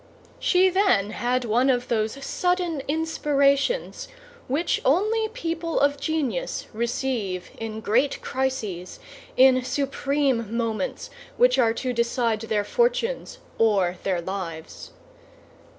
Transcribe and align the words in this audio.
She 0.39 0.67
then 0.71 1.11
had 1.11 1.45
one 1.45 1.69
of 1.69 1.87
those 1.87 2.25
sudden 2.25 2.81
inspirations 2.87 4.07
which 4.47 4.81
only 4.83 5.27
people 5.27 5.79
of 5.79 5.99
genius 5.99 6.65
receive 6.73 7.51
in 7.59 7.81
great 7.81 8.19
crises, 8.19 8.99
in 9.37 9.63
supreme 9.63 10.57
moments 10.57 11.11
which 11.37 11.59
are 11.59 11.73
to 11.75 11.93
decide 11.93 12.41
their 12.41 12.63
fortunes 12.63 13.37
or 13.59 13.97
their 14.03 14.21
lives. 14.21 14.89